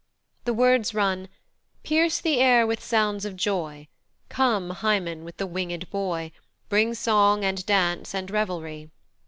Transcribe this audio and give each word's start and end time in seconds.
The 0.45 0.53
words 0.55 0.95
run, 0.95 1.29
"Pierce 1.83 2.19
the 2.19 2.39
air 2.39 2.65
with 2.65 2.83
sounds 2.83 3.23
of 3.23 3.35
joy, 3.35 3.87
Come 4.29 4.71
Hymen 4.71 5.23
with 5.23 5.37
the 5.37 5.45
winged 5.45 5.91
boy, 5.91 6.31
Bring 6.69 6.95
song 6.95 7.45
and 7.45 7.63
dance 7.67 8.15
and 8.15 8.31
revelry." 8.31 8.89